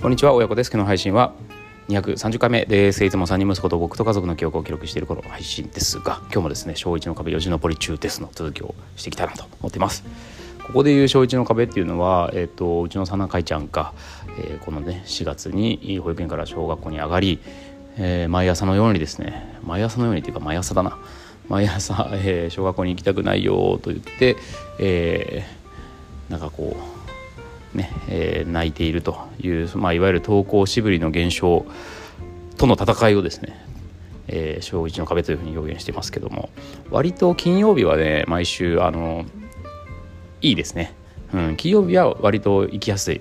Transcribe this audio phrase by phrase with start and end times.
[0.00, 0.32] こんにちは。
[0.32, 0.70] 親子です。
[0.70, 1.34] 今日の配信は
[1.88, 10.02] 230回目ですいつも3人息子と僕と家族の記憶を記録している頃配信ですが今日もですね小1の壁よじ登り中ですの続きをしていきたいなと思っています。
[10.66, 13.92] ここでいう小1の壁っていうのは、えーと、うちのさなかいちゃんが、
[14.38, 17.38] えー、このね4月に保育園から小学校に上がり、
[17.98, 20.98] えー、毎朝のようにですね毎朝のようにっていうか毎朝だな。
[21.50, 24.38] 毎朝、えー、小学校に行きたくないよと言って、
[24.78, 26.99] えー、なんかこう
[27.74, 31.66] ねえー、泣いているという、まあ、いわゆる登校しぶりの減少
[32.56, 33.64] との戦いをですね、
[34.28, 36.50] えー、小1の壁というふうに表現してますけども
[36.90, 39.24] 割と金曜日はね毎週あの
[40.42, 40.94] いいですね、
[41.32, 43.20] うん、金曜日は割と行きやすい。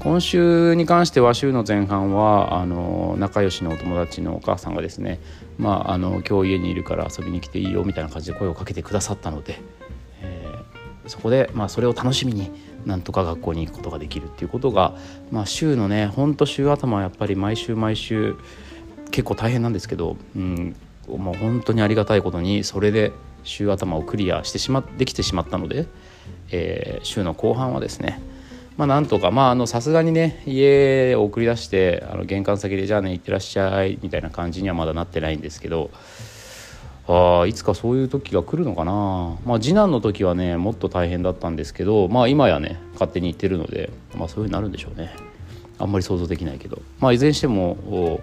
[0.00, 5.20] 今週に関しては週の前半はあの仲良しのお友達のお母さんがですね、
[5.58, 9.60] まあ、あの今日家にいるから遊びに来ていいよみたいな感じで声をかけてくださったので、
[10.22, 12.50] えー、そこで、まあ、それを楽しみに
[12.86, 14.94] なんとか学校に行くことができるっていうことが、
[15.30, 18.36] まあ、週のねほんと週頭はやっぱり毎週毎週
[19.10, 20.76] 結構大変なんですけど、うん、
[21.08, 25.86] もう本当にありがたいことにそれで週頭をクリアしてしまできてしまったので、
[26.50, 28.20] えー、週の後半はですね
[28.76, 35.90] まあなんとかまあさすがにね家を送り出してあの玄関先でじゃあね行ってらっしゃいみたいな感じにはまだなってないんですけど
[37.12, 45.10] あいつかそういう時が来るのかな、まあ、次男の時はねもっと大変だったんですけど、まあ、今やね勝手に言ってるので、まあ、そういうふうになるんでしょうね。
[45.78, 48.20] あんまり想像できないけど、まあ、いずれにしても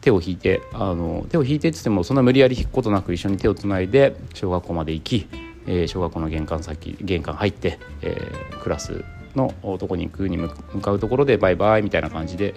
[0.00, 5.28] 手を引いてあの手を引いてって言ってもそんな無理やり引くことなく一緒に手をつないで小学校まで行き、
[5.66, 9.04] えー、小学校の玄関先玄関入って、えー、クラス
[9.36, 10.48] のとこに行くに向
[10.80, 12.54] かうところでバイバイみたいな感じで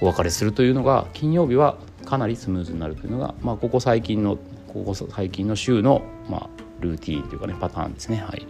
[0.00, 6.48] お別れするというのが金曜日はかなりスムーズになるというのが、まあ、ここ最近のここ最近の週の、まあ、
[6.80, 8.18] ルーティーンというかねパターンですね。
[8.18, 8.46] はい。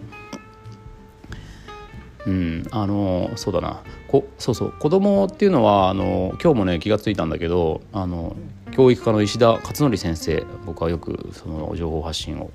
[2.26, 3.82] うんあのそうだな。
[4.08, 4.72] こそうそう。
[4.72, 8.36] 子供っていうのはあの今日もね気が付いたんだけどあの
[8.72, 12.50] 教育科の石田勝則先生僕はよくその情報発信を、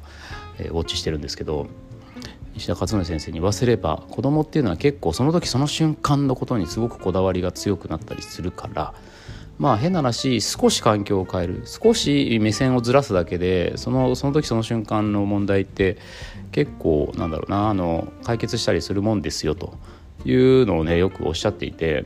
[0.59, 1.67] えー、ウォッチしてるんですけど
[2.55, 8.93] 石田勝則先生に言わせれば子供っていうのは結構その時その瞬間のことにすごくこだわりが強くなったりするから
[9.63, 11.63] まあ変な話少し環境を変える。
[11.63, 15.95] 少し目線をずらすだけでそのその時その瞬間の問題って
[16.51, 19.77] 結構なんだろうなあの解決したりするもんですよと
[20.25, 22.03] いうのをねよくおっしゃっていて。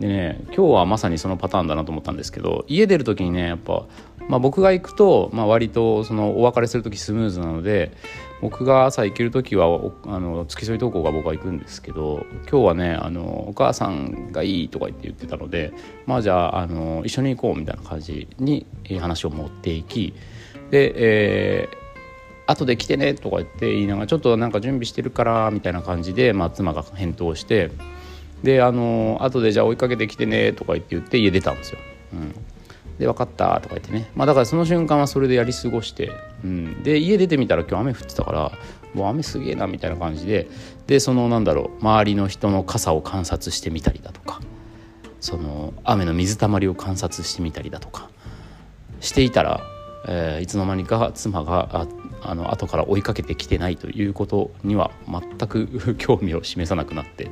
[0.00, 3.86] でね今日はまさにそのパターンだなと思ったんですけど家出る時にねやっぱ、
[4.28, 7.92] まあ、僕が行くと、まあ、割とそのお別れする時スムーズなので
[8.40, 9.66] 僕が朝行ける時は
[10.06, 15.74] あの付き添い登校が僕は行くんですけど今日はねあのお母さんがいいとか言って言ってたので
[16.06, 18.66] まあじゃああの一緒に行こうみたいな感じに
[18.98, 20.14] 話を持っていき
[20.70, 21.80] で、えー
[22.50, 27.70] 後で来てねとか言って言いながらちょっとなんか準備してるからみたいな感じで、まあ、妻が返答して
[28.42, 31.78] であの後でじゃあ追いかけてきてねとか言って言って家出たんですよ。
[32.14, 32.34] うん。
[32.98, 34.10] で分かったとか言ってね。
[34.14, 36.12] まあだからその瞬間はそれでやり過ごして、
[36.44, 38.52] うん、で家出てみたら今日雨降ってたから
[38.94, 40.48] もう雨すげえなみたいな感じで。
[40.86, 44.40] でそのなんだろう周りの人の傘を観察してみたりだとか
[45.20, 48.10] その雨の水たまりを観察してみたりだとか
[48.98, 49.60] していたら、
[50.08, 51.86] えー、いつの間にか妻があ
[52.22, 57.30] あの後から追いかけてきてないということには全く 興味を示さなくなって。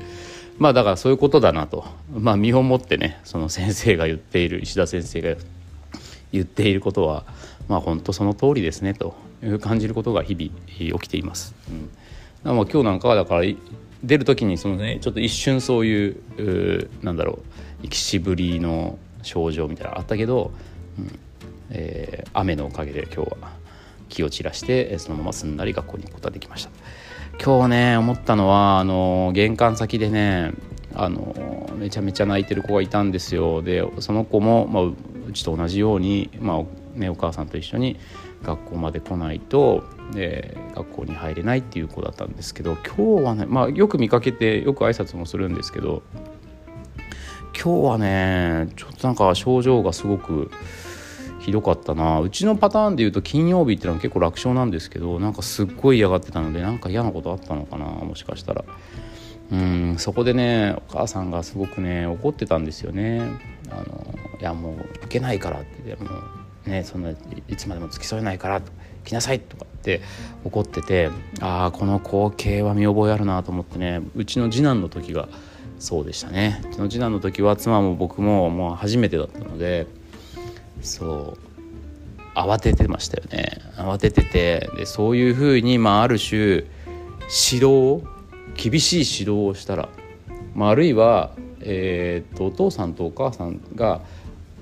[0.59, 5.41] まあだからそういうことだなとまあ身をもってねその先生が言っている石田先生が
[6.33, 7.25] 言っていることは
[7.69, 9.15] まあ本当その通りですねと
[9.61, 11.55] 感じることが日々起きています。
[11.71, 13.43] うん、まあ今日なんかはだから
[14.03, 16.17] 出る時にそのねちょっと一瞬そういう
[16.83, 17.41] うなんだろ
[17.81, 20.53] う生きしぶりの症状みたいなのあったけど、
[20.99, 21.19] うん
[21.71, 23.51] えー、雨のおかげで今日は
[24.09, 26.71] 気を散らしてそのまますんなり学校に行くことができました。
[27.43, 30.53] 今日ね思ったのはあの玄関先でね
[30.95, 33.63] あのめちゃめちゃ泣いてる子がいたんですよ。
[33.63, 34.95] でその子も、まあ、う
[35.33, 37.97] ちと同じように、まあね、お母さんと一緒に
[38.43, 46.03] 学校まで来ないとで学校に入れないっていう子だったんですけど今日はね、まあ、よく見かけてよく挨拶もするんですけど
[47.55, 50.51] 今日はねちょっとなんか症状がすごく
[51.41, 52.21] ひどかったな。
[52.21, 58.65] うちのパターンでいうと金曜日ってのは結構楽勝なんですけどなんかすっごい嫌がってたのでなんか嫌なことあったのかなもしかしたら。
[59.51, 63.23] うんそこでねお母さんがすごくね怒ってたんですよね。
[63.71, 66.11] あのいやもう行けないからっても
[66.67, 68.61] うねそんないつまでも付き添えないから
[69.05, 70.03] 来なさいとかって
[70.45, 75.29] 怒っててああこの光景は見覚えあるなと思ってねうちの次男の時が
[75.79, 76.61] そうでしたね。
[76.71, 79.87] うちの次男の時は妻も僕ももう初めてだったので
[80.81, 82.39] そう。
[82.39, 83.61] 慌ててましたよね。
[83.77, 86.67] 慌てててでそういうふうに、まあ、ある種指
[87.55, 88.03] 導
[88.55, 89.89] 厳しい指導をしたら、
[90.55, 94.01] まあ、あるいはえー、とお父さんとお母さんが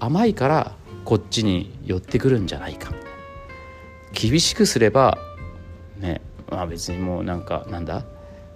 [0.00, 0.72] 甘いから
[1.04, 2.92] こっちに寄ってくるんじゃないか。
[4.14, 5.18] 厳しくすれば
[5.98, 8.02] ねまあ別にもうなんかなんだ？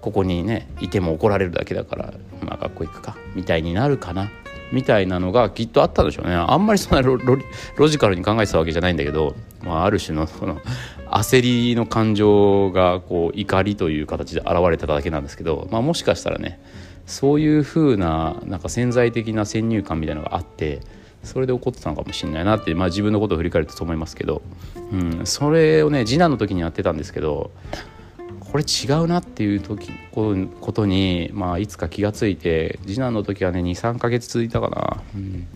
[0.00, 4.30] ここにねいても怒られるだけだからまあ学校行くかみたいになるかな。
[4.72, 6.34] みたいなのがきっとあったんでしょうね。
[6.34, 10.61] あんまりそんなロジカルに考えてたわけじゃないんだけど、まあ、ある種のその
[11.11, 11.40] 焦
[11.70, 16.61] りの感情がこう怒りという形で現れてただけなんですけど、まあ、もしかしたらね
[17.06, 20.81] そういう風ななんか潜在的な先入観みたいなのがあって
[21.25, 24.43] それで怒ってたのかもしれないなって、まあ、自分のことを振り返ると思いますけど、
[24.93, 27.50] うん、それをね次男の時にやってたんですけど
[28.50, 35.47] これ違うなっていう時ことに、まあ、いつか気が付いて次男の時はね23ヶ月続いたかな、うん、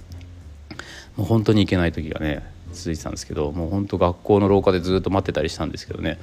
[1.16, 6.18] もう本当に行けない時がね続いてたんですけどもう本当学校の廊下でずっと待ってたりしたんですけどね。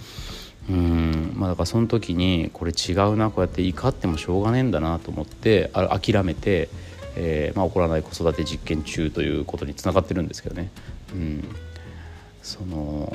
[0.69, 1.33] うん。
[1.35, 6.69] まあだからその時にこれ違うなこうやって怒ってもしょうがねえんだなと思ってあ諦めて、
[7.15, 10.71] えーまあ、怒らない子育て実験中ということにつながってるんですけどね。
[11.13, 11.44] うん。
[12.44, 13.12] その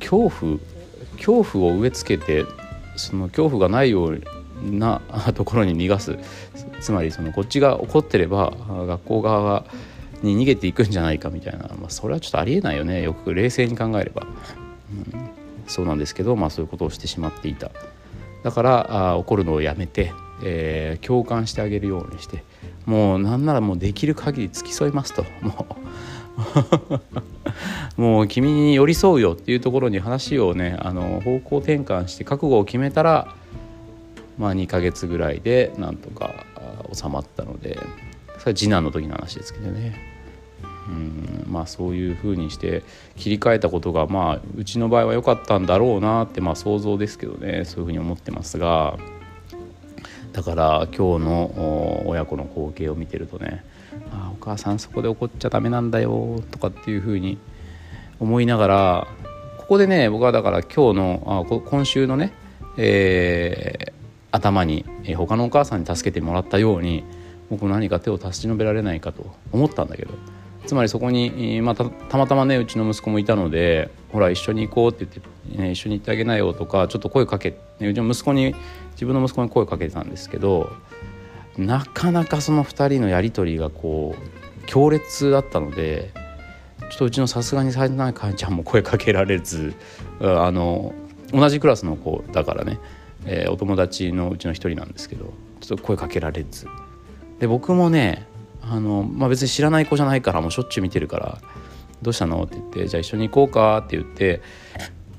[0.00, 0.58] 恐怖
[1.16, 2.44] 恐怖を植え付けて
[2.98, 4.20] その恐怖がないよう
[4.62, 5.00] な
[5.34, 6.18] ところに逃がす。
[6.80, 8.52] つまりそのこっちが怒ってれば
[8.86, 9.64] 学校側
[10.22, 13.02] に逃げていくんじゃないかみたいな、まあ、それはちょっとありえないよね。
[13.02, 14.26] よく冷静に考えれば、
[15.12, 15.30] うん、
[15.66, 17.70] そうなんですけど、まあ、そういうことをしてしまっていた。
[18.44, 20.12] だからあ怒るのをやめて、
[20.44, 22.44] えー、共感してあげるようにして。
[22.86, 25.22] もうなんならもうできる限り付き添いますと。
[25.42, 25.74] もう
[27.96, 33.34] もう君に寄り添うよっていうところに話をねあの方向転換して覚悟を決めたら
[34.38, 36.46] まあ2ヶ月ぐらいでなんとか
[36.92, 37.78] 収まったので
[38.38, 40.18] それは次男の時の話ですけどね。
[40.88, 42.82] うんまあそういうふうにして
[43.16, 48.96] 切り替えたことがまあうちの場合は良かったんだろうなってまあ想像ですけどねそういうふうに思ってますが
[50.38, 53.64] だから今日の親子の光景を見てるとね
[54.12, 57.38] あお母さんそこで怒っちゃダメなんだよとかっていうふうに
[58.20, 59.08] 思いながら
[59.56, 62.32] ここでね僕はだから今日のあ今週のね、
[62.76, 63.92] えー、
[64.30, 67.02] 頭に、えー、他のお母さんに助けてもらったように
[67.50, 70.14] 僕何か手を差し伸べられないかと思ったんだけど
[70.66, 78.54] つまりそこに、まあ、たまたまねうちの息子もいたのでほら一緒に行こうって言って、ね、一緒に行ってあげなよとかちょっと声かけ、ね、うちの息子に
[78.92, 80.72] 自分の息子に声かけてたんですけど
[81.56, 86.10] なかなかその2人のやり取りがこう強烈だったので
[86.90, 89.74] ちょっとうちのさすがにされないかちゃんも声かけられず
[90.20, 90.94] あの
[91.32, 92.78] 同じクラスの子だからね、
[93.26, 96.66] えー、お友達のうちの一人なんですけどちょっと声かけられず。
[97.40, 98.26] で僕もね
[98.62, 101.38] あの、まあ、別に知らない子じゃないからもうしょっちゅう見てるから
[102.02, 104.40] 「どうしたの?」って言って「じゃあ一緒に行こうか」って言って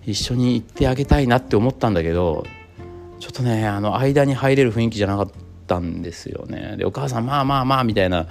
[0.05, 2.45] 一緒に行ってあげたいなって思ったんだけど
[3.19, 5.29] ちょっとねあの間に入れる雰囲気じゃなかっ
[5.67, 6.75] たんですよね。
[6.77, 8.27] でお母さんまあまあまあみたいな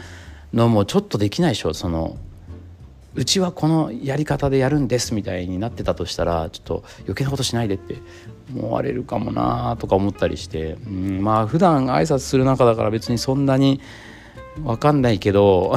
[0.52, 2.16] のもちょっとできないでしょその
[3.14, 7.96] うちはこのやり方でやるんですみたいになってたとしたらちょっと余計なことしないでって
[8.54, 13.80] 思われるかもなとか思ったりして、うん、まあ普段挨拶する中だから別にそんなに
[14.64, 15.74] わかんないけど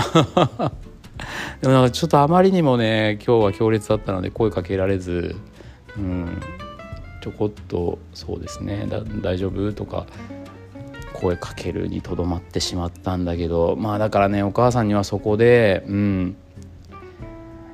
[1.62, 5.36] でもなんかちょっとあまりにもね今日は強烈だったので声かけられず、
[5.98, 6.42] うん、
[7.22, 8.88] ちょこっとそうですね
[9.22, 10.08] 大丈夫とか
[11.14, 16.36] 声かけるにとどまってしまったんだけどまあだからねお母さんにはそこでうん。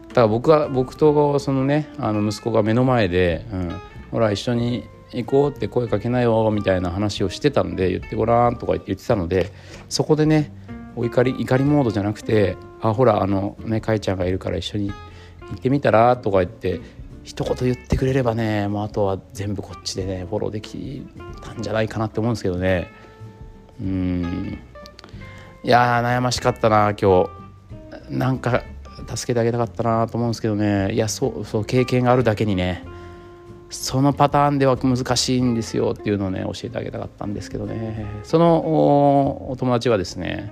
[0.09, 9.51] だから僕は僕とそのねあの息子が目の前で、うん、ほら一緒に行こうって声かけなよみたいな話をしてたんで言ってごらんとか言って言ってたので
[9.89, 10.51] そこでね
[10.95, 14.95] お怒り怒りモードじゃなくて「あほらあのねかいちゃんがいるから一緒に行
[15.55, 16.79] ってみたら?」とか言って
[17.23, 21.05] 一言言ってくれればねもうあとは全部こっちでねフォローでき
[21.41, 22.87] たんじゃないかなって思うんですけどね。
[23.81, 24.59] うん。
[25.63, 27.29] いや悩ましかったな今日。
[28.09, 28.63] なんか
[29.13, 30.93] 助けてあげたかったなと思うんですけどね。
[30.93, 32.83] いやそうそう経験があるだけにね
[33.69, 38.05] そのパターンでは難しいんですよっていうのをね教えてあげたかったんですけどね。
[38.23, 40.51] そのお友達はですね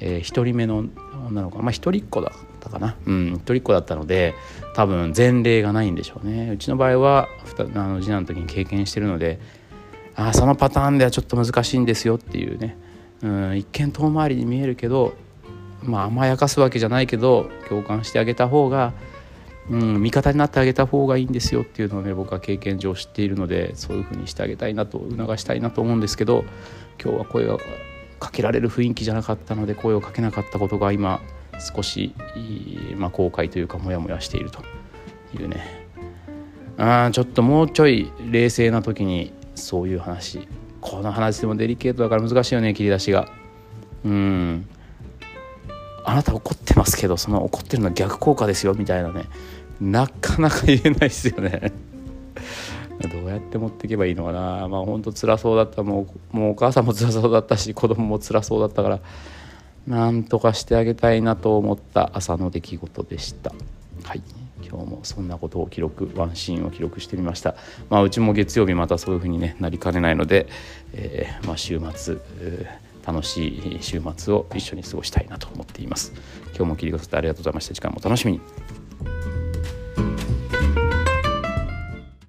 [0.00, 0.84] えー、1人目の
[1.26, 1.58] 女の子。
[1.58, 2.96] まあ一人っ子だったかな。
[3.06, 4.34] うん一人っ子だったので
[4.74, 6.50] 多分前例がないんでしょうね。
[6.50, 7.28] うちの場合は
[7.58, 9.40] あの次男の時に経験してるので
[10.18, 12.76] あそのパターンではちょっと難しいんですよっていうね、
[13.22, 15.14] うん、一見遠回りに見えるけど
[15.84, 18.92] まあ甘やかすわけじゃないけど共感してあげた方が、
[19.70, 26.44] うん、味方になってあげた方がいいんですよっていうのをね僕は経験上知っているのでそういうふうにしてあげたいなと促したいなと思うんですけど
[27.00, 27.56] 今日は声が
[28.18, 31.20] かけられる雰囲気じゃなかったので声をかけなかったことが今
[31.74, 32.14] 少し、
[32.96, 34.62] まあ、後悔というかモヤモヤしていると
[35.34, 35.86] いうね。
[36.76, 40.46] あちょっともうちょい冷静な時にそういう話。
[40.80, 43.28] この話でもデリケートだから難しいよね切り出しが。
[44.04, 44.68] うん。
[46.04, 49.24] あなた怒ってますけどその怒ってるのは逆効果ですよみたいなね。
[49.80, 51.72] なかなか言えないですよね。
[53.06, 54.66] どうやって持っていけばいいのかな。
[54.68, 55.82] まあほんと辛そうだった。
[55.82, 59.00] もうもうお母さんも辛そうだったし子供も辛そうだったから
[59.86, 63.52] なんとかしてあげたいなと思った朝の出来事でした。
[64.02, 64.22] はい。
[64.60, 67.54] 今日もそんなことを記録ワンシーンを記録してみました。
[67.88, 70.46] まあうちも月曜日またそういう風にねなりかねないので、
[70.92, 72.18] えー、まあ週末、
[73.06, 76.12] 楽しい週末を一緒に過ごしたいなと思っています。
[76.54, 77.74] 今日も聞いてくださってありがとうございました。
[77.74, 78.40] 時間も楽しみに。